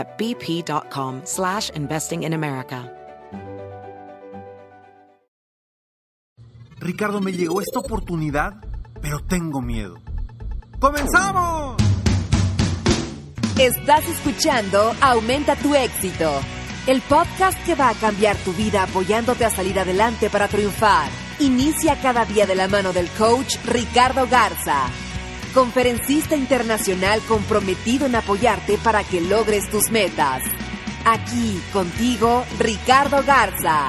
at 0.00 0.18
bp.com 0.18 1.20
slash 1.24 1.70
investing 1.70 2.24
in 2.24 2.32
America. 2.32 2.90
Ricardo, 6.80 7.20
me 7.20 7.32
llegó 7.32 7.60
esta 7.60 7.78
oportunidad, 7.78 8.54
pero 9.02 9.20
tengo 9.20 9.60
miedo. 9.60 10.00
¡Comenzamos! 10.78 11.76
Estás 13.58 14.08
escuchando 14.08 14.94
Aumenta 15.02 15.54
tu 15.56 15.74
éxito, 15.74 16.40
el 16.86 17.02
podcast 17.02 17.62
que 17.66 17.74
va 17.74 17.90
a 17.90 17.94
cambiar 17.94 18.34
tu 18.38 18.54
vida 18.54 18.84
apoyándote 18.84 19.44
a 19.44 19.50
salir 19.50 19.78
adelante 19.78 20.30
para 20.30 20.48
triunfar. 20.48 21.10
Inicia 21.40 22.00
cada 22.00 22.24
día 22.24 22.46
de 22.46 22.54
la 22.54 22.68
mano 22.68 22.94
del 22.94 23.08
coach 23.10 23.56
Ricardo 23.66 24.26
Garza, 24.26 24.86
conferencista 25.52 26.36
internacional 26.36 27.20
comprometido 27.28 28.06
en 28.06 28.16
apoyarte 28.16 28.78
para 28.78 29.04
que 29.04 29.20
logres 29.20 29.68
tus 29.70 29.90
metas. 29.90 30.42
Aquí 31.04 31.60
contigo, 31.72 32.44
Ricardo 32.58 33.22
Garza. 33.24 33.88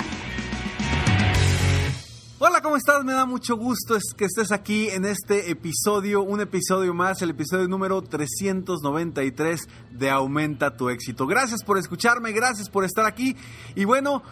Hola, 2.44 2.60
¿cómo 2.62 2.76
estás? 2.76 3.04
Me 3.04 3.14
da 3.14 3.28
mucho 3.28 3.56
gusto 3.56 3.96
que 4.18 4.26
estés 4.26 4.52
aquí 4.52 4.90
en 4.90 5.06
este 5.06 5.52
episodio, 5.52 6.24
un 6.24 6.42
episodio 6.42 6.92
más, 6.92 7.22
el 7.22 7.30
episodio 7.30 7.68
número 7.68 8.02
393 8.02 9.68
de 9.92 10.10
Aumenta 10.10 10.76
tu 10.76 10.90
éxito. 10.90 11.28
Gracias 11.28 11.64
por 11.64 11.78
escucharme, 11.78 12.32
gracias 12.32 12.68
por 12.68 12.84
estar 12.84 13.06
aquí. 13.06 13.36
Y 13.76 13.86
bueno, 13.86 14.24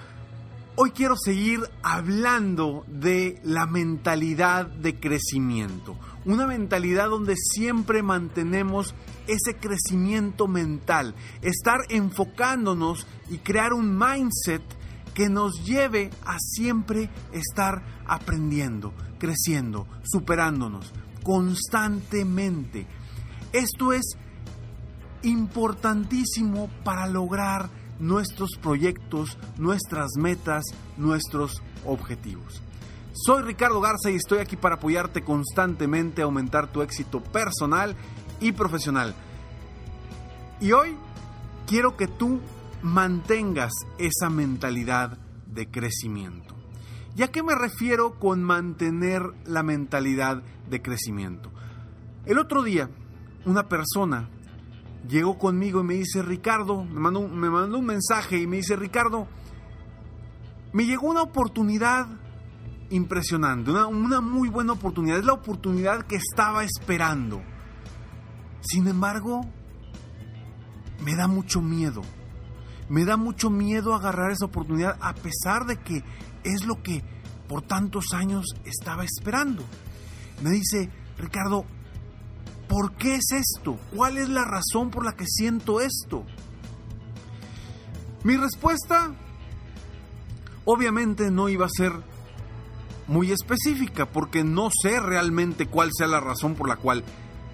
hoy 0.75 0.89
quiero 0.89 1.15
seguir 1.15 1.59
hablando 1.83 2.83
de 2.87 3.39
la 3.43 3.67
mentalidad 3.67 4.65
de 4.65 4.99
crecimiento. 4.99 5.95
Una 6.29 6.45
mentalidad 6.45 7.09
donde 7.09 7.33
siempre 7.35 8.03
mantenemos 8.03 8.93
ese 9.25 9.57
crecimiento 9.57 10.47
mental, 10.47 11.15
estar 11.41 11.79
enfocándonos 11.89 13.07
y 13.31 13.39
crear 13.39 13.73
un 13.73 13.97
mindset 13.97 14.61
que 15.15 15.27
nos 15.27 15.65
lleve 15.65 16.11
a 16.27 16.37
siempre 16.37 17.09
estar 17.31 17.81
aprendiendo, 18.05 18.93
creciendo, 19.17 19.87
superándonos 20.03 20.93
constantemente. 21.23 22.85
Esto 23.51 23.91
es 23.91 24.05
importantísimo 25.23 26.69
para 26.83 27.07
lograr 27.07 27.71
nuestros 27.97 28.51
proyectos, 28.61 29.35
nuestras 29.57 30.11
metas, 30.15 30.63
nuestros 30.95 31.63
objetivos. 31.85 32.61
Soy 33.11 33.41
Ricardo 33.41 33.81
Garza 33.81 34.11
y 34.11 34.15
estoy 34.15 34.37
aquí 34.37 34.55
para 34.55 34.75
apoyarte 34.75 35.23
constantemente 35.23 36.21
a 36.21 36.25
aumentar 36.25 36.71
tu 36.71 36.83
éxito 36.83 37.21
personal 37.21 37.95
y 38.39 38.51
profesional. 38.51 39.15
Y 40.61 40.73
hoy 40.73 40.95
quiero 41.65 41.97
que 41.97 42.07
tú 42.07 42.39
mantengas 42.83 43.71
esa 43.97 44.29
mentalidad 44.29 45.17
de 45.47 45.69
crecimiento. 45.69 46.55
¿Y 47.15 47.23
a 47.23 47.29
qué 47.29 47.41
me 47.41 47.55
refiero 47.55 48.19
con 48.19 48.43
mantener 48.43 49.23
la 49.45 49.63
mentalidad 49.63 50.43
de 50.69 50.81
crecimiento? 50.81 51.51
El 52.25 52.37
otro 52.37 52.61
día, 52.61 52.89
una 53.45 53.67
persona 53.67 54.29
llegó 55.07 55.39
conmigo 55.39 55.81
y 55.81 55.83
me 55.83 55.93
dice, 55.95 56.21
Ricardo, 56.21 56.83
me 56.83 56.99
mandó, 56.99 57.27
me 57.27 57.49
mandó 57.49 57.79
un 57.79 57.85
mensaje 57.85 58.37
y 58.37 58.45
me 58.45 58.57
dice, 58.57 58.75
Ricardo, 58.75 59.27
me 60.73 60.85
llegó 60.85 61.07
una 61.07 61.23
oportunidad 61.23 62.07
impresionante, 62.89 63.71
una, 63.71 63.87
una 63.87 64.21
muy 64.21 64.49
buena 64.49 64.73
oportunidad, 64.73 65.19
es 65.19 65.25
la 65.25 65.33
oportunidad 65.33 66.03
que 66.03 66.15
estaba 66.15 66.63
esperando. 66.63 67.41
Sin 68.61 68.87
embargo, 68.87 69.41
me 71.03 71.15
da 71.15 71.27
mucho 71.27 71.61
miedo 71.61 72.01
me 72.89 73.05
da 73.05 73.17
mucho 73.17 73.49
miedo 73.49 73.93
agarrar 73.93 74.31
esa 74.31 74.45
oportunidad 74.45 74.97
a 74.99 75.13
pesar 75.13 75.65
de 75.65 75.77
que 75.77 76.03
es 76.43 76.65
lo 76.65 76.81
que 76.81 77.03
por 77.47 77.61
tantos 77.61 78.13
años 78.13 78.45
estaba 78.65 79.03
esperando. 79.03 79.63
Me 80.43 80.51
dice, 80.51 80.89
Ricardo, 81.17 81.65
¿por 82.67 82.93
qué 82.93 83.15
es 83.15 83.31
esto? 83.31 83.79
¿Cuál 83.95 84.17
es 84.17 84.29
la 84.29 84.43
razón 84.43 84.89
por 84.89 85.05
la 85.05 85.13
que 85.13 85.25
siento 85.27 85.81
esto? 85.81 86.25
Mi 88.23 88.37
respuesta 88.37 89.13
obviamente 90.65 91.31
no 91.31 91.47
iba 91.47 91.65
a 91.65 91.69
ser 91.69 91.93
muy 93.09 93.31
específica 93.31 94.05
porque 94.05 94.43
no 94.43 94.69
sé 94.81 94.99
realmente 94.99 95.65
cuál 95.65 95.89
sea 95.91 96.07
la 96.07 96.21
razón 96.21 96.55
por 96.55 96.69
la 96.69 96.77
cual 96.77 97.03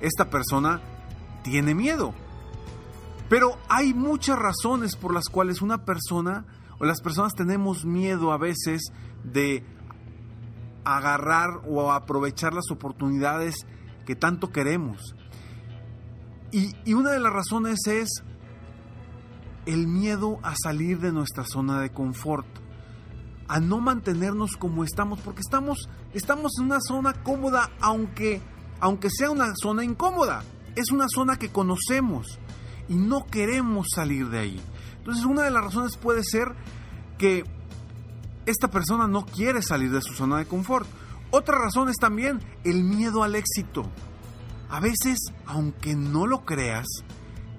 esta 0.02 0.30
persona 0.30 0.82
tiene 1.44 1.74
miedo. 1.74 2.14
Pero 3.30 3.58
hay 3.70 3.94
muchas 3.94 4.38
razones 4.38 4.96
por 4.96 5.14
las 5.14 5.30
cuales 5.30 5.62
una 5.62 5.84
persona 5.86 6.46
o 6.78 6.86
las 6.86 7.02
personas 7.02 7.34
tenemos 7.34 7.86
miedo 7.86 8.32
a 8.32 8.38
veces 8.38 8.92
de 9.24 9.64
agarrar 10.84 11.62
o 11.68 11.92
aprovechar 11.92 12.54
las 12.54 12.70
oportunidades 12.70 13.56
que 14.06 14.16
tanto 14.16 14.52
queremos. 14.52 15.16
Y, 16.52 16.94
una 16.94 17.12
de 17.12 17.20
las 17.20 17.34
razones 17.34 17.80
es 17.88 18.24
el 19.66 19.88
miedo 19.88 20.40
a 20.44 20.54
salir 20.56 21.00
de 21.00 21.12
nuestra 21.12 21.44
zona 21.44 21.82
de 21.82 21.90
confort, 21.90 22.46
a 23.48 23.60
no 23.60 23.80
mantenernos 23.80 24.58
como 24.58 24.84
estamos, 24.84 25.20
porque 25.20 25.42
estamos, 25.42 25.90
estamos 26.14 26.54
en 26.60 26.66
una 26.66 26.80
zona 26.82 27.14
cómoda, 27.14 27.72
aunque, 27.80 28.42
aunque 28.80 29.10
sea 29.10 29.30
una 29.30 29.54
zona 29.62 29.84
incómoda. 29.84 30.44
Es 30.76 30.92
una 30.92 31.06
zona 31.08 31.38
que 31.38 31.50
conocemos 31.50 32.40
y 32.90 32.96
no 32.96 33.26
queremos 33.26 33.88
salir 33.94 34.30
de 34.30 34.40
ahí. 34.40 34.62
Entonces 34.98 35.26
una 35.26 35.44
de 35.44 35.52
las 35.52 35.64
razones 35.64 35.98
puede 35.98 36.24
ser 36.24 36.54
que 37.18 37.44
esta 38.46 38.70
persona 38.70 39.08
no 39.08 39.26
quiere 39.26 39.62
salir 39.62 39.92
de 39.92 40.02
su 40.02 40.14
zona 40.14 40.38
de 40.38 40.46
confort. 40.46 40.88
Otra 41.32 41.58
razón 41.58 41.90
es 41.90 41.98
también 41.98 42.40
el 42.64 42.84
miedo 42.84 43.24
al 43.24 43.36
éxito. 43.36 43.90
A 44.70 44.80
veces, 44.80 45.20
aunque 45.46 45.96
no 45.96 46.28
lo 46.28 46.44
creas, 46.44 46.88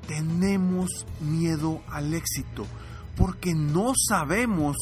tenemos 0.06 1.06
miedo 1.20 1.80
al 1.88 2.12
éxito 2.14 2.66
porque 3.16 3.54
no 3.54 3.92
sabemos 4.08 4.76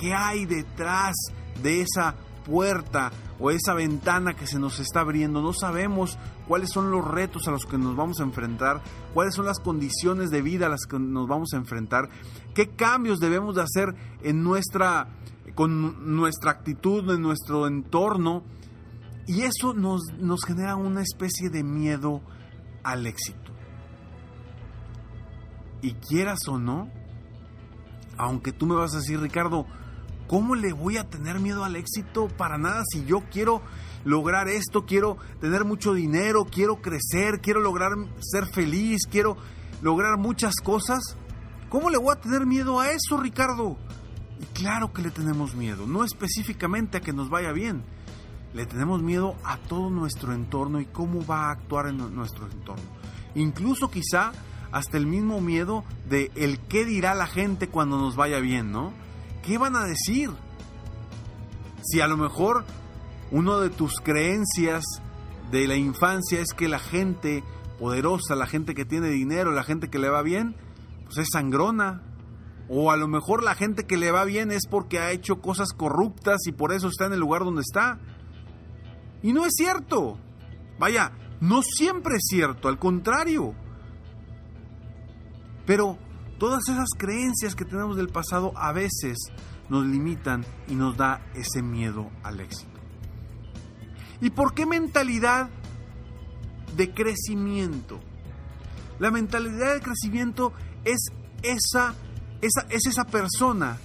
qué 0.00 0.14
hay 0.14 0.46
detrás 0.46 1.14
de 1.62 1.82
esa 1.82 2.14
puerta 2.46 3.12
o 3.38 3.50
esa 3.50 3.74
ventana 3.74 4.34
que 4.34 4.46
se 4.46 4.58
nos 4.58 4.80
está 4.80 5.00
abriendo. 5.00 5.42
No 5.42 5.52
sabemos 5.52 6.18
cuáles 6.48 6.70
son 6.70 6.90
los 6.90 7.06
retos 7.06 7.46
a 7.46 7.50
los 7.50 7.66
que 7.66 7.76
nos 7.76 7.96
vamos 7.96 8.18
a 8.20 8.24
enfrentar, 8.24 8.82
cuáles 9.12 9.34
son 9.34 9.44
las 9.44 9.60
condiciones 9.60 10.30
de 10.30 10.40
vida 10.40 10.66
a 10.66 10.70
las 10.70 10.86
que 10.86 10.98
nos 10.98 11.28
vamos 11.28 11.52
a 11.52 11.58
enfrentar, 11.58 12.08
qué 12.54 12.70
cambios 12.70 13.20
debemos 13.20 13.56
de 13.56 13.62
hacer 13.62 13.94
en 14.22 14.42
nuestra, 14.42 15.08
con 15.54 16.16
nuestra 16.16 16.50
actitud, 16.50 17.08
en 17.14 17.20
nuestro 17.20 17.66
entorno. 17.66 18.42
Y 19.26 19.42
eso 19.42 19.74
nos, 19.74 20.00
nos 20.18 20.40
genera 20.44 20.76
una 20.76 21.02
especie 21.02 21.50
de 21.50 21.62
miedo 21.62 22.22
al 22.82 23.06
éxito. 23.06 23.52
Y 25.82 25.92
quieras 25.92 26.40
o 26.48 26.58
no, 26.58 26.88
aunque 28.16 28.52
tú 28.52 28.66
me 28.66 28.74
vas 28.74 28.94
a 28.94 28.98
decir, 28.98 29.20
Ricardo, 29.20 29.66
¿cómo 30.30 30.54
le 30.54 30.72
voy 30.72 30.96
a 30.96 31.10
tener 31.10 31.40
miedo 31.40 31.64
al 31.64 31.74
éxito? 31.74 32.28
Para 32.28 32.56
nada, 32.56 32.84
si 32.88 33.04
yo 33.04 33.24
quiero 33.32 33.62
lograr 34.04 34.48
esto, 34.48 34.86
quiero 34.86 35.16
tener 35.40 35.64
mucho 35.64 35.92
dinero, 35.92 36.44
quiero 36.44 36.76
crecer, 36.76 37.40
quiero 37.40 37.58
lograr 37.60 37.90
ser 38.20 38.46
feliz, 38.46 39.08
quiero 39.10 39.36
lograr 39.82 40.18
muchas 40.18 40.54
cosas. 40.62 41.00
¿Cómo 41.68 41.90
le 41.90 41.98
voy 41.98 42.14
a 42.16 42.20
tener 42.20 42.46
miedo 42.46 42.78
a 42.78 42.92
eso, 42.92 43.16
Ricardo? 43.16 43.76
Y 44.40 44.44
claro 44.54 44.92
que 44.92 45.02
le 45.02 45.10
tenemos 45.10 45.56
miedo, 45.56 45.84
no 45.88 46.04
específicamente 46.04 46.98
a 46.98 47.00
que 47.00 47.12
nos 47.12 47.28
vaya 47.28 47.50
bien, 47.50 47.82
le 48.54 48.66
tenemos 48.66 49.02
miedo 49.02 49.34
a 49.42 49.56
todo 49.56 49.90
nuestro 49.90 50.32
entorno 50.32 50.80
y 50.80 50.86
cómo 50.86 51.26
va 51.26 51.48
a 51.48 51.50
actuar 51.50 51.88
en 51.88 51.96
nuestro 52.14 52.46
entorno. 52.48 52.84
Incluso 53.34 53.90
quizá 53.90 54.30
hasta 54.70 54.96
el 54.96 55.06
mismo 55.06 55.40
miedo 55.40 55.82
de 56.08 56.30
el 56.36 56.60
qué 56.60 56.84
dirá 56.84 57.16
la 57.16 57.26
gente 57.26 57.68
cuando 57.68 57.98
nos 57.98 58.14
vaya 58.14 58.38
bien, 58.38 58.70
¿no? 58.70 58.92
¿Qué 59.42 59.58
van 59.58 59.76
a 59.76 59.84
decir? 59.84 60.30
Si 61.82 62.00
a 62.00 62.06
lo 62.06 62.16
mejor 62.16 62.64
uno 63.30 63.60
de 63.60 63.70
tus 63.70 64.00
creencias 64.00 64.84
de 65.50 65.66
la 65.66 65.76
infancia 65.76 66.40
es 66.40 66.52
que 66.52 66.68
la 66.68 66.78
gente 66.78 67.42
poderosa, 67.78 68.36
la 68.36 68.46
gente 68.46 68.74
que 68.74 68.84
tiene 68.84 69.08
dinero, 69.08 69.52
la 69.52 69.64
gente 69.64 69.88
que 69.88 69.98
le 69.98 70.10
va 70.10 70.22
bien, 70.22 70.54
pues 71.04 71.18
es 71.18 71.28
sangrona. 71.32 72.02
O 72.68 72.92
a 72.92 72.96
lo 72.96 73.08
mejor 73.08 73.42
la 73.42 73.54
gente 73.54 73.84
que 73.84 73.96
le 73.96 74.12
va 74.12 74.24
bien 74.24 74.52
es 74.52 74.66
porque 74.68 75.00
ha 75.00 75.10
hecho 75.10 75.40
cosas 75.40 75.72
corruptas 75.72 76.46
y 76.46 76.52
por 76.52 76.72
eso 76.72 76.88
está 76.88 77.06
en 77.06 77.14
el 77.14 77.20
lugar 77.20 77.42
donde 77.42 77.62
está. 77.62 77.98
Y 79.22 79.32
no 79.32 79.44
es 79.44 79.54
cierto. 79.56 80.18
Vaya, 80.78 81.12
no 81.40 81.62
siempre 81.62 82.16
es 82.16 82.22
cierto, 82.28 82.68
al 82.68 82.78
contrario. 82.78 83.54
Pero 85.66 85.98
todas 86.40 86.66
esas 86.70 86.88
creencias 86.96 87.54
que 87.54 87.66
tenemos 87.66 87.98
del 87.98 88.08
pasado 88.08 88.52
a 88.56 88.72
veces 88.72 89.18
nos 89.68 89.86
limitan 89.86 90.44
y 90.66 90.74
nos 90.74 90.96
da 90.96 91.20
ese 91.34 91.62
miedo 91.62 92.10
al 92.22 92.40
éxito. 92.40 92.80
¿Y 94.22 94.30
por 94.30 94.54
qué 94.54 94.64
mentalidad 94.64 95.50
de 96.76 96.94
crecimiento? 96.94 98.00
La 98.98 99.10
mentalidad 99.10 99.74
de 99.74 99.82
crecimiento 99.82 100.54
es 100.84 101.10
esa, 101.42 101.94
esa, 102.40 102.66
es 102.70 102.86
esa 102.86 103.04
persona 103.04 103.76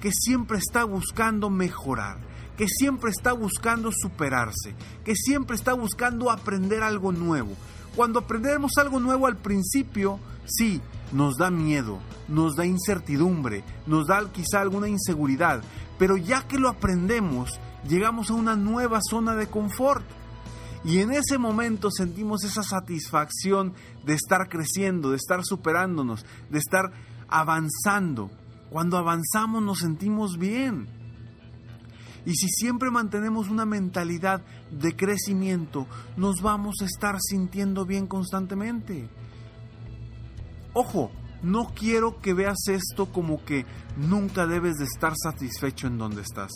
que 0.00 0.10
siempre 0.10 0.56
está 0.56 0.84
buscando 0.84 1.50
mejorar, 1.50 2.16
que 2.56 2.66
siempre 2.66 3.10
está 3.10 3.34
buscando 3.34 3.90
superarse, 3.92 4.74
que 5.04 5.14
siempre 5.14 5.54
está 5.54 5.74
buscando 5.74 6.30
aprender 6.30 6.82
algo 6.82 7.12
nuevo. 7.12 7.54
Cuando 7.94 8.20
aprendemos 8.20 8.72
algo 8.78 9.00
nuevo 9.00 9.26
al 9.26 9.36
principio, 9.36 10.18
sí, 10.50 10.80
nos 11.12 11.36
da 11.36 11.50
miedo, 11.50 11.98
nos 12.28 12.56
da 12.56 12.66
incertidumbre, 12.66 13.64
nos 13.86 14.06
da 14.06 14.30
quizá 14.32 14.60
alguna 14.60 14.88
inseguridad, 14.88 15.62
pero 15.98 16.16
ya 16.16 16.46
que 16.46 16.58
lo 16.58 16.68
aprendemos, 16.68 17.58
llegamos 17.88 18.30
a 18.30 18.34
una 18.34 18.56
nueva 18.56 19.00
zona 19.02 19.34
de 19.34 19.46
confort. 19.46 20.04
Y 20.82 21.00
en 21.00 21.12
ese 21.12 21.36
momento 21.36 21.90
sentimos 21.90 22.42
esa 22.42 22.62
satisfacción 22.62 23.74
de 24.04 24.14
estar 24.14 24.48
creciendo, 24.48 25.10
de 25.10 25.16
estar 25.16 25.44
superándonos, 25.44 26.24
de 26.48 26.58
estar 26.58 26.90
avanzando. 27.28 28.30
Cuando 28.70 28.96
avanzamos 28.96 29.62
nos 29.62 29.80
sentimos 29.80 30.38
bien. 30.38 30.88
Y 32.24 32.34
si 32.34 32.48
siempre 32.48 32.90
mantenemos 32.90 33.48
una 33.48 33.66
mentalidad 33.66 34.42
de 34.70 34.94
crecimiento, 34.94 35.86
nos 36.16 36.40
vamos 36.42 36.76
a 36.80 36.84
estar 36.84 37.16
sintiendo 37.20 37.84
bien 37.84 38.06
constantemente. 38.06 39.08
Ojo, 40.72 41.10
no 41.42 41.72
quiero 41.74 42.20
que 42.20 42.34
veas 42.34 42.68
esto 42.68 43.06
como 43.06 43.44
que 43.44 43.66
nunca 43.96 44.46
debes 44.46 44.76
de 44.76 44.84
estar 44.84 45.14
satisfecho 45.16 45.86
en 45.86 45.98
donde 45.98 46.22
estás. 46.22 46.50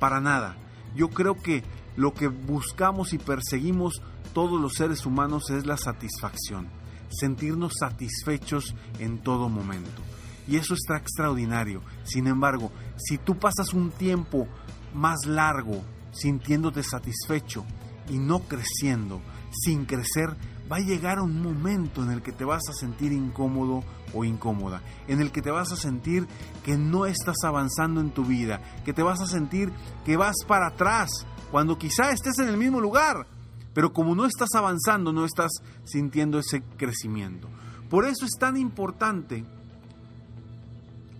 Para 0.00 0.20
nada. 0.20 0.56
Yo 0.94 1.08
creo 1.10 1.36
que 1.36 1.62
lo 1.96 2.12
que 2.12 2.28
buscamos 2.28 3.12
y 3.12 3.18
perseguimos 3.18 4.02
todos 4.34 4.60
los 4.60 4.72
seres 4.72 5.06
humanos 5.06 5.50
es 5.50 5.66
la 5.66 5.76
satisfacción. 5.76 6.68
Sentirnos 7.08 7.74
satisfechos 7.78 8.74
en 8.98 9.18
todo 9.18 9.48
momento. 9.48 10.02
Y 10.48 10.56
eso 10.56 10.74
está 10.74 10.96
extraordinario. 10.96 11.82
Sin 12.04 12.26
embargo, 12.26 12.72
si 12.96 13.18
tú 13.18 13.38
pasas 13.38 13.74
un 13.74 13.90
tiempo 13.90 14.48
más 14.94 15.26
largo 15.26 15.82
sintiéndote 16.12 16.82
satisfecho 16.82 17.64
y 18.08 18.18
no 18.18 18.40
creciendo, 18.40 19.20
sin 19.52 19.84
crecer, 19.84 20.36
va 20.70 20.76
a 20.76 20.80
llegar 20.80 21.18
un 21.20 21.42
momento 21.42 22.02
en 22.02 22.10
el 22.10 22.22
que 22.22 22.32
te 22.32 22.44
vas 22.44 22.62
a 22.68 22.72
sentir 22.72 23.12
incómodo 23.12 23.82
o 24.14 24.24
incómoda, 24.24 24.82
en 25.08 25.20
el 25.20 25.32
que 25.32 25.42
te 25.42 25.50
vas 25.50 25.72
a 25.72 25.76
sentir 25.76 26.26
que 26.64 26.76
no 26.76 27.06
estás 27.06 27.36
avanzando 27.44 28.00
en 28.00 28.10
tu 28.10 28.24
vida, 28.24 28.60
que 28.84 28.92
te 28.92 29.02
vas 29.02 29.20
a 29.20 29.26
sentir 29.26 29.72
que 30.04 30.16
vas 30.16 30.36
para 30.46 30.68
atrás, 30.68 31.10
cuando 31.50 31.78
quizá 31.78 32.10
estés 32.10 32.38
en 32.38 32.48
el 32.48 32.56
mismo 32.56 32.80
lugar, 32.80 33.26
pero 33.74 33.92
como 33.92 34.14
no 34.14 34.26
estás 34.26 34.50
avanzando, 34.54 35.12
no 35.12 35.24
estás 35.24 35.50
sintiendo 35.84 36.38
ese 36.38 36.62
crecimiento. 36.76 37.48
Por 37.88 38.06
eso 38.06 38.24
es 38.24 38.32
tan 38.38 38.56
importante 38.56 39.44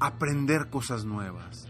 aprender 0.01 0.69
cosas 0.71 1.05
nuevas, 1.05 1.67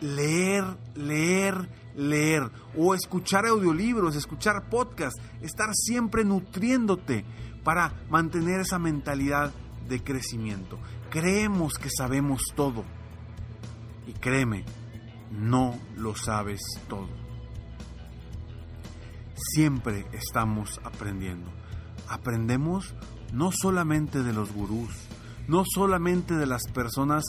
leer, 0.00 0.64
leer, 0.94 1.68
leer 1.96 2.50
o 2.76 2.94
escuchar 2.94 3.46
audiolibros, 3.46 4.16
escuchar 4.16 4.68
podcasts, 4.68 5.20
estar 5.40 5.74
siempre 5.74 6.24
nutriéndote 6.24 7.24
para 7.64 7.92
mantener 8.10 8.60
esa 8.60 8.78
mentalidad 8.78 9.52
de 9.88 10.02
crecimiento. 10.02 10.78
Creemos 11.10 11.74
que 11.74 11.90
sabemos 11.90 12.42
todo 12.54 12.84
y 14.06 14.12
créeme, 14.14 14.64
no 15.30 15.78
lo 15.96 16.14
sabes 16.16 16.60
todo. 16.88 17.08
Siempre 19.34 20.06
estamos 20.12 20.80
aprendiendo. 20.84 21.50
Aprendemos 22.08 22.94
no 23.32 23.50
solamente 23.52 24.22
de 24.22 24.32
los 24.32 24.52
gurús, 24.52 24.94
no 25.48 25.64
solamente 25.66 26.34
de 26.34 26.46
las 26.46 26.62
personas 26.68 27.24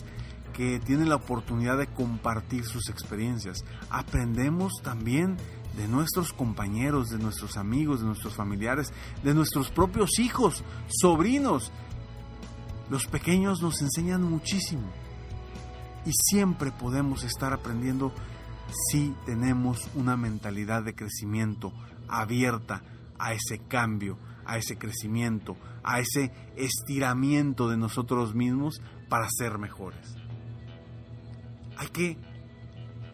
que 0.54 0.80
tienen 0.80 1.10
la 1.10 1.16
oportunidad 1.16 1.78
de 1.78 1.88
compartir 1.88 2.66
sus 2.66 2.90
experiencias. 2.90 3.66
Aprendemos 3.90 4.74
también 4.84 5.38
de 5.76 5.88
nuestros 5.88 6.32
compañeros, 6.34 7.10
de 7.10 7.18
nuestros 7.18 7.58
amigos, 7.58 8.00
de 8.00 8.06
nuestros 8.06 8.36
familiares, 8.36 8.94
de 9.24 9.34
nuestros 9.34 9.70
propios 9.70 10.20
hijos, 10.20 10.64
sobrinos. 10.88 11.72
Los 12.90 13.08
pequeños 13.08 13.62
nos 13.62 13.82
enseñan 13.82 14.24
muchísimo 14.24 14.84
y 16.06 16.12
siempre 16.14 16.72
podemos 16.72 17.24
estar 17.24 17.54
aprendiendo 17.54 18.14
si 18.90 19.14
tenemos 19.26 19.90
una 19.96 20.18
mentalidad 20.18 20.84
de 20.84 20.96
crecimiento 20.96 21.74
abierta 22.08 22.84
a 23.18 23.34
ese 23.34 23.60
cambio, 23.68 24.18
a 24.46 24.58
ese 24.58 24.78
crecimiento, 24.78 25.56
a 25.84 26.00
ese 26.00 26.32
estiramiento 26.56 27.70
de 27.70 27.78
nosotros 27.78 28.36
mismos 28.36 28.82
para 29.10 29.28
ser 29.30 29.58
mejores. 29.58 30.23
Hay 31.78 31.88
que 31.88 32.18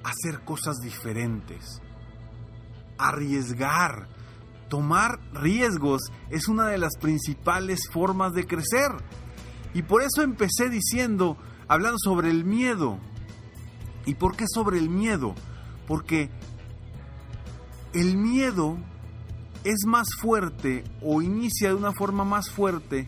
hacer 0.03 0.43
cosas 0.43 0.77
diferentes, 0.81 1.81
arriesgar. 2.97 4.07
Tomar 4.69 5.19
riesgos 5.33 6.01
es 6.29 6.47
una 6.47 6.67
de 6.67 6.77
las 6.77 6.95
principales 6.99 7.89
formas 7.91 8.33
de 8.33 8.45
crecer. 8.45 8.91
Y 9.73 9.81
por 9.81 10.03
eso 10.03 10.21
empecé 10.21 10.69
diciendo, 10.69 11.37
hablando 11.67 11.97
sobre 11.99 12.29
el 12.29 12.45
miedo. 12.45 12.99
¿Y 14.05 14.15
por 14.15 14.35
qué 14.35 14.45
sobre 14.47 14.77
el 14.77 14.89
miedo? 14.89 15.33
Porque 15.87 16.29
el 17.93 18.17
miedo 18.17 18.77
es 19.63 19.85
más 19.85 20.07
fuerte 20.19 20.83
o 21.01 21.21
inicia 21.21 21.69
de 21.69 21.75
una 21.75 21.91
forma 21.91 22.23
más 22.23 22.49
fuerte 22.49 23.07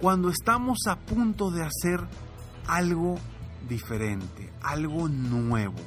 cuando 0.00 0.30
estamos 0.30 0.78
a 0.88 0.98
punto 0.98 1.50
de 1.50 1.62
hacer 1.62 2.00
algo 2.66 3.18
diferente, 3.68 4.52
algo 4.62 5.08
nuevo, 5.08 5.78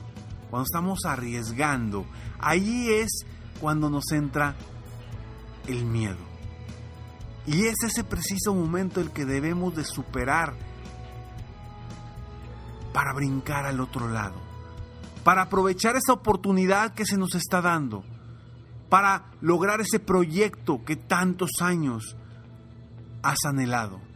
cuando 0.50 0.66
estamos 0.66 1.00
arriesgando, 1.06 2.06
ahí 2.40 2.90
es 2.90 3.26
cuando 3.60 3.90
nos 3.90 4.12
entra 4.12 4.56
el 5.68 5.86
miedo. 5.86 6.18
Y 7.46 7.66
es 7.66 7.76
ese 7.84 8.04
preciso 8.04 8.54
momento 8.54 9.02
el 9.02 9.12
que 9.12 9.26
debemos 9.26 9.76
de 9.76 9.84
superar 9.84 10.54
para 12.94 13.14
brincar 13.14 13.66
al 13.66 13.82
otro 13.82 14.08
lado, 14.08 14.36
para 15.24 15.44
aprovechar 15.44 15.96
esa 15.96 16.14
oportunidad 16.14 16.94
que 16.94 17.06
se 17.06 17.18
nos 17.18 17.36
está 17.36 17.62
dando, 17.62 18.04
para 18.90 19.26
lograr 19.42 19.82
ese 19.82 20.00
proyecto 20.00 20.86
que 20.86 20.96
tantos 20.96 21.50
años 21.62 22.16
has 23.24 23.44
anhelado 23.46 24.13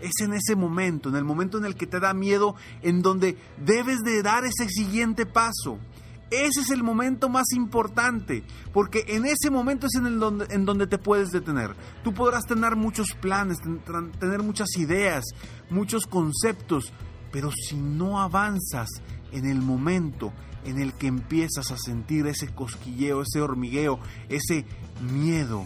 es 0.00 0.12
en 0.20 0.34
ese 0.34 0.56
momento, 0.56 1.08
en 1.08 1.16
el 1.16 1.24
momento 1.24 1.58
en 1.58 1.64
el 1.64 1.74
que 1.74 1.86
te 1.86 2.00
da 2.00 2.14
miedo, 2.14 2.54
en 2.82 3.02
donde 3.02 3.36
debes 3.64 4.00
de 4.00 4.22
dar 4.22 4.44
ese 4.44 4.68
siguiente 4.68 5.26
paso. 5.26 5.78
Ese 6.30 6.60
es 6.60 6.70
el 6.70 6.82
momento 6.82 7.30
más 7.30 7.52
importante, 7.54 8.44
porque 8.72 9.04
en 9.08 9.24
ese 9.24 9.50
momento 9.50 9.86
es 9.86 9.94
en, 9.94 10.06
el 10.06 10.18
donde, 10.18 10.46
en 10.50 10.66
donde 10.66 10.86
te 10.86 10.98
puedes 10.98 11.30
detener. 11.30 11.74
Tú 12.04 12.12
podrás 12.12 12.44
tener 12.44 12.76
muchos 12.76 13.14
planes, 13.14 13.58
tener 14.18 14.42
muchas 14.42 14.68
ideas, 14.76 15.24
muchos 15.70 16.06
conceptos, 16.06 16.92
pero 17.32 17.50
si 17.50 17.76
no 17.76 18.20
avanzas 18.20 18.88
en 19.32 19.46
el 19.46 19.60
momento 19.62 20.32
en 20.64 20.78
el 20.78 20.92
que 20.92 21.06
empiezas 21.06 21.70
a 21.70 21.78
sentir 21.78 22.26
ese 22.26 22.48
cosquilleo, 22.48 23.22
ese 23.22 23.40
hormigueo, 23.40 23.98
ese 24.28 24.66
miedo, 25.00 25.64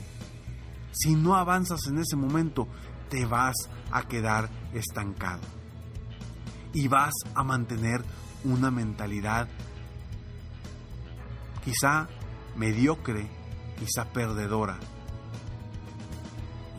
si 0.92 1.14
no 1.16 1.34
avanzas 1.34 1.86
en 1.88 1.98
ese 1.98 2.16
momento, 2.16 2.68
te 3.12 3.26
vas 3.26 3.54
a 3.90 4.08
quedar 4.08 4.48
estancado. 4.72 5.42
Y 6.72 6.88
vas 6.88 7.12
a 7.34 7.44
mantener 7.44 8.02
una 8.42 8.70
mentalidad 8.70 9.48
quizá 11.62 12.08
mediocre, 12.56 13.28
quizá 13.78 14.06
perdedora. 14.06 14.78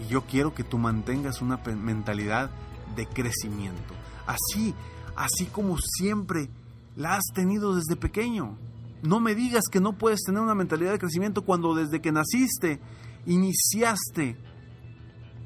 Y 0.04 0.08
yo 0.08 0.24
quiero 0.24 0.56
que 0.56 0.64
tú 0.64 0.80
mantengas 0.80 1.40
una 1.40 1.58
mentalidad 1.58 2.50
de 2.96 3.06
crecimiento. 3.06 3.94
Así, 4.26 4.74
así 5.16 5.46
como 5.46 5.78
siempre 5.78 6.50
la 6.96 7.18
has 7.18 7.26
tenido 7.36 7.76
desde 7.76 7.96
pequeño. 7.96 8.58
No 9.04 9.20
me 9.20 9.36
digas 9.36 9.66
que 9.72 9.80
no 9.80 10.00
puedes 10.00 10.22
tener 10.24 10.42
una 10.42 10.56
mentalidad 10.56 10.94
de 10.94 11.00
crecimiento 11.00 11.44
cuando 11.44 11.76
desde 11.76 12.02
que 12.02 12.12
naciste 12.12 12.80
iniciaste 13.28 14.36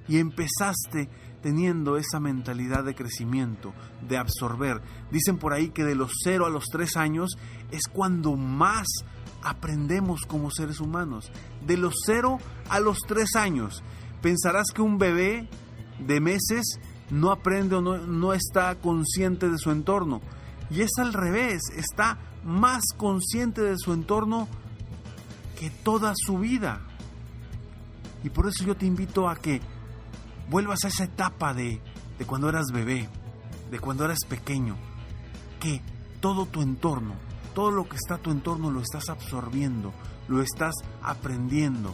y 0.08 0.18
empezaste 0.18 1.10
teniendo 1.42 1.98
esa 1.98 2.20
mentalidad 2.20 2.84
de 2.84 2.96
crecimiento, 2.96 3.74
de 4.08 4.18
absorber. 4.18 4.82
Dicen 5.12 5.38
por 5.38 5.54
ahí 5.54 5.70
que 5.70 5.84
de 5.84 5.96
los 5.96 6.12
0 6.24 6.46
a 6.46 6.50
los 6.50 6.66
3 6.66 6.98
años 6.98 7.38
es 7.72 7.84
cuando 7.92 8.36
más 8.36 8.88
aprendemos 9.44 10.22
como 10.28 10.52
seres 10.52 10.80
humanos. 10.80 11.32
De 11.66 11.78
los 11.78 11.94
0 12.06 12.40
a 12.70 12.80
los 12.80 13.00
3 13.08 13.36
años. 13.36 13.84
Pensarás 14.22 14.72
que 14.74 14.82
un 14.82 14.98
bebé 14.98 15.48
de 16.00 16.20
meses 16.20 16.80
no 17.10 17.32
aprende 17.32 17.76
o 17.76 17.82
no, 17.82 17.98
no 17.98 18.34
está 18.34 18.76
consciente 18.76 19.50
de 19.50 19.58
su 19.58 19.72
entorno. 19.72 20.22
Y 20.70 20.82
es 20.82 20.92
al 20.98 21.14
revés, 21.14 21.62
está 21.76 22.18
más 22.44 22.84
consciente 22.98 23.62
de 23.62 23.78
su 23.78 23.94
entorno 23.94 24.48
que 25.60 25.70
toda 25.70 26.14
su 26.16 26.40
vida. 26.40 26.82
Y 28.24 28.30
por 28.30 28.48
eso 28.48 28.66
yo 28.66 28.76
te 28.76 28.86
invito 28.86 29.30
a 29.30 29.36
que 29.36 29.62
vuelvas 30.50 30.86
a 30.86 30.88
esa 30.88 31.06
etapa 31.06 31.54
de, 31.54 31.82
de 32.18 32.26
cuando 32.26 32.50
eras 32.50 32.68
bebé, 32.72 33.08
de 33.72 33.80
cuando 33.80 34.06
eras 34.06 34.20
pequeño, 34.28 34.76
que 35.60 35.82
todo 36.20 36.46
tu 36.46 36.62
entorno, 36.62 37.16
todo 37.54 37.72
lo 37.72 37.88
que 37.88 37.96
está 37.96 38.16
a 38.16 38.20
tu 38.20 38.32
entorno 38.32 38.72
lo 38.72 38.82
estás 38.82 39.10
absorbiendo, 39.10 39.94
lo 40.28 40.42
estás 40.42 40.76
aprendiendo. 41.02 41.94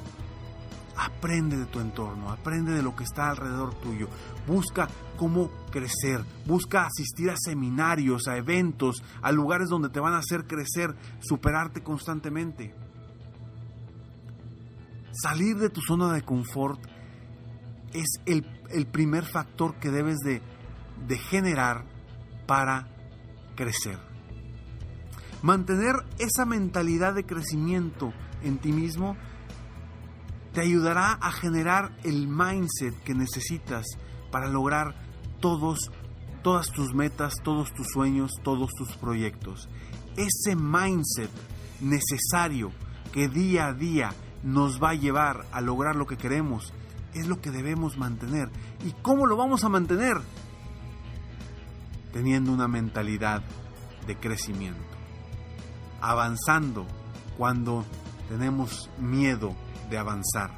Aprende 0.95 1.57
de 1.57 1.65
tu 1.65 1.79
entorno, 1.79 2.29
aprende 2.29 2.71
de 2.71 2.83
lo 2.83 2.95
que 2.95 3.03
está 3.03 3.29
alrededor 3.29 3.73
tuyo. 3.75 4.07
Busca 4.45 4.87
cómo 5.17 5.49
crecer, 5.71 6.23
busca 6.45 6.85
asistir 6.85 7.31
a 7.31 7.35
seminarios, 7.35 8.27
a 8.27 8.37
eventos, 8.37 9.01
a 9.23 9.31
lugares 9.31 9.69
donde 9.69 9.89
te 9.89 9.99
van 9.99 10.13
a 10.13 10.19
hacer 10.19 10.45
crecer, 10.45 10.95
superarte 11.19 11.81
constantemente. 11.81 12.75
Salir 15.13 15.57
de 15.57 15.69
tu 15.69 15.81
zona 15.81 16.13
de 16.13 16.21
confort 16.21 16.79
es 17.93 18.19
el, 18.25 18.43
primer 18.87 19.25
factor 19.25 19.75
que 19.75 19.89
debes 19.89 20.17
de, 20.19 20.41
de 21.07 21.17
generar 21.17 21.85
para 22.47 22.87
crecer. 23.55 23.99
Mantener 25.41 25.95
esa 26.19 26.45
mentalidad 26.45 27.13
de 27.13 27.25
crecimiento 27.25 28.13
en 28.43 28.57
ti 28.57 28.71
mismo 28.71 29.17
te 30.53 30.61
ayudará 30.61 31.13
a 31.13 31.31
generar 31.31 31.95
el 32.03 32.27
mindset 32.27 32.95
que 33.03 33.13
necesitas 33.13 33.85
para 34.31 34.47
lograr 34.47 34.95
todos, 35.39 35.91
todas 36.43 36.71
tus 36.71 36.93
metas, 36.93 37.33
todos 37.43 37.73
tus 37.73 37.87
sueños, 37.91 38.31
todos 38.43 38.71
tus 38.73 38.95
proyectos. 38.97 39.67
Ese 40.15 40.55
mindset 40.55 41.31
necesario 41.81 42.71
que 43.11 43.27
día 43.27 43.67
a 43.67 43.73
día 43.73 44.13
nos 44.43 44.81
va 44.81 44.91
a 44.91 44.95
llevar 44.95 45.45
a 45.51 45.61
lograr 45.61 45.95
lo 45.95 46.05
que 46.05 46.17
queremos 46.17 46.73
es 47.13 47.27
lo 47.27 47.41
que 47.41 47.51
debemos 47.51 47.97
mantener. 47.97 48.49
¿Y 48.85 48.91
cómo 49.01 49.25
lo 49.25 49.35
vamos 49.35 49.63
a 49.63 49.69
mantener? 49.69 50.17
Teniendo 52.11 52.51
una 52.51 52.67
mentalidad 52.67 53.43
de 54.07 54.17
crecimiento. 54.17 54.81
Avanzando 56.01 56.85
cuando 57.37 57.85
tenemos 58.29 58.89
miedo 58.99 59.55
de 59.89 59.97
avanzar. 59.97 60.51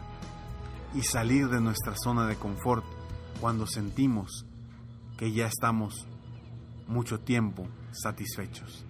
Y 0.93 1.03
salir 1.03 1.49
de 1.49 1.61
nuestra 1.61 1.93
zona 1.95 2.25
de 2.25 2.35
confort 2.35 2.85
cuando 3.41 3.67
sentimos 3.67 4.45
que 5.17 5.31
ya 5.31 5.47
estamos 5.47 6.07
mucho 6.87 7.19
tiempo 7.19 7.67
satisfechos. 7.91 8.85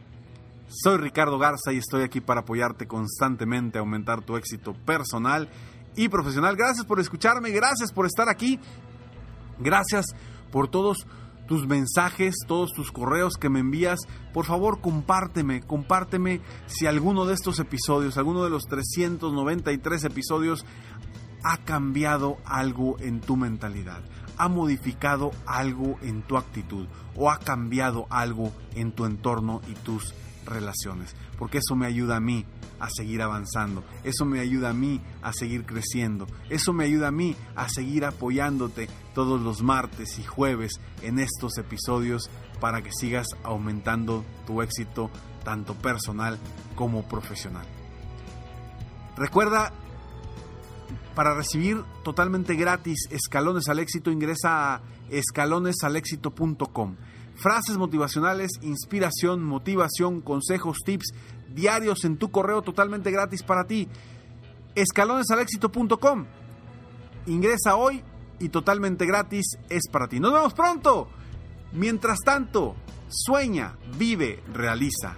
Soy 0.67 0.98
Ricardo 0.98 1.38
Garza 1.38 1.72
y 1.72 1.77
estoy 1.77 2.03
aquí 2.03 2.22
para 2.22 2.41
apoyarte 2.41 2.88
constantemente 2.88 3.77
a 3.77 3.81
aumentar 3.81 4.22
tu 4.24 4.36
éxito 4.36 4.74
personal 4.74 5.50
y 5.96 6.10
profesional. 6.10 6.56
Gracias 6.56 6.86
por 6.86 7.00
escucharme, 7.00 7.52
gracias 7.52 7.92
por 7.92 8.06
estar 8.06 8.30
aquí, 8.30 8.60
gracias 9.60 10.06
por 10.52 10.68
todos 10.68 11.06
tus 11.48 11.68
mensajes, 11.68 12.36
todos 12.48 12.72
tus 12.74 12.92
correos 12.92 13.36
que 13.38 13.50
me 13.50 13.60
envías. 13.60 14.00
Por 14.34 14.46
favor, 14.46 14.82
compárteme, 14.82 15.62
compárteme 15.62 16.42
si 16.68 16.88
alguno 16.88 17.25
de 17.25 17.34
estos 17.34 17.60
episodios, 17.60 18.18
alguno 18.18 18.44
de 18.44 18.50
los 18.50 18.64
393 18.64 20.04
episodios 20.06 20.66
ha 21.44 21.58
cambiado 21.58 22.38
algo 22.46 22.98
en 23.00 23.22
tu 23.22 23.38
mentalidad, 23.38 24.02
ha 24.38 24.48
modificado 24.48 25.32
algo 25.46 26.00
en 26.02 26.24
tu 26.24 26.38
actitud 26.38 26.88
o 27.16 27.30
ha 27.30 27.38
cambiado 27.38 28.08
algo 28.10 28.52
en 28.74 28.92
tu 28.92 29.06
entorno 29.06 29.62
y 29.70 29.74
tus 29.75 30.14
relaciones, 30.46 31.16
porque 31.38 31.60
eso 31.60 31.75
me 31.75 31.86
ayuda 31.86 32.18
a 32.18 32.20
mí 32.20 32.46
a 32.80 32.90
seguir 32.90 33.22
avanzando, 33.22 33.84
eso 34.04 34.25
me 34.25 34.40
ayuda 34.40 34.70
a 34.70 34.74
mí 34.74 35.02
a 35.22 35.34
seguir 35.34 35.66
creciendo, 35.66 36.28
eso 36.50 36.74
me 36.74 36.86
ayuda 36.86 37.08
a 37.08 37.12
mí 37.12 37.36
a 37.56 37.70
seguir 37.70 38.06
apoyándote 38.06 38.90
todos 39.14 39.42
los 39.42 39.62
martes 39.62 40.20
y 40.20 40.24
jueves 40.24 40.80
en 41.02 41.20
estos 41.20 41.58
episodios 41.58 42.30
para 42.60 42.82
que 42.82 42.92
sigas 42.92 43.28
aumentando 43.44 44.24
tu 44.46 44.62
éxito 44.62 45.10
tanto 45.44 45.75
personal 45.75 46.38
como 46.75 47.08
profesional. 47.08 47.66
Recuerda, 49.18 49.72
para 51.16 51.34
recibir 51.34 51.82
totalmente 52.04 52.56
gratis 52.56 53.08
escalones 53.10 53.70
al 53.70 53.80
éxito, 53.80 54.12
ingresa 54.12 54.75
a 54.75 54.82
escalonesalexito.com 55.10 56.96
frases 57.36 57.77
motivacionales, 57.77 58.51
inspiración, 58.62 59.44
motivación, 59.44 60.22
consejos, 60.22 60.80
tips 60.86 61.13
diarios 61.50 62.04
en 62.04 62.18
tu 62.18 62.32
correo 62.32 62.62
totalmente 62.62 63.12
gratis 63.12 63.44
para 63.44 63.65
ti. 63.65 63.88
Escalonesalexito.com. 64.75 66.25
Ingresa 67.27 67.75
hoy 67.75 68.04
y 68.39 68.50
totalmente 68.50 69.06
gratis 69.06 69.58
es 69.70 69.88
para 69.92 70.08
ti. 70.08 70.20
Nos 70.20 70.34
vemos 70.34 70.54
pronto. 70.54 71.10
Mientras 71.72 72.20
tanto, 72.24 72.75
sueña, 73.10 73.77
vive, 73.98 74.44
realiza. 74.54 75.18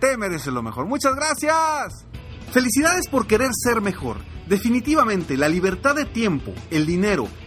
Te 0.00 0.16
mereces 0.16 0.52
lo 0.52 0.62
mejor. 0.62 0.86
Muchas 0.86 1.14
gracias. 1.14 2.06
Felicidades 2.52 3.08
por 3.08 3.26
querer 3.26 3.50
ser 3.52 3.80
mejor. 3.80 4.18
Definitivamente, 4.46 5.36
la 5.36 5.48
libertad 5.48 5.94
de 5.94 6.04
tiempo, 6.04 6.52
el 6.70 6.86
dinero 6.86 7.26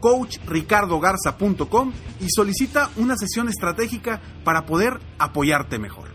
www.coachricardogarza.com 0.00 1.92
y 2.20 2.26
solicita 2.28 2.90
una 2.96 3.16
sesión 3.16 3.48
estratégica 3.48 4.20
para 4.44 4.66
poder 4.66 4.98
apoyarte 5.18 5.78
mejor. 5.78 6.10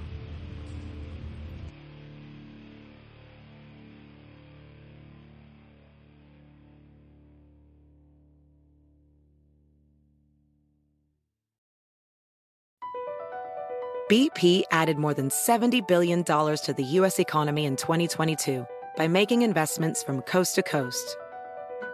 BP 14.07 14.65
added 14.69 14.99
more 14.99 15.15
than 15.15 15.29
$70 15.29 15.87
billion 15.87 16.23
to 16.23 16.75
the 16.77 16.83
U.S. 16.99 17.17
economy 17.17 17.65
in 17.65 17.75
2022 17.75 18.63
by 18.97 19.07
making 19.07 19.41
investments 19.41 20.03
from 20.03 20.21
coast 20.21 20.53
to 20.55 20.61
coast 20.61 21.17